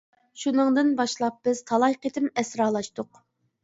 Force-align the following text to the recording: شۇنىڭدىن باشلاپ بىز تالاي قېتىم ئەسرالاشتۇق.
شۇنىڭدىن 0.43 0.89
باشلاپ 1.03 1.39
بىز 1.51 1.63
تالاي 1.69 2.01
قېتىم 2.03 2.35
ئەسرالاشتۇق. 2.35 3.27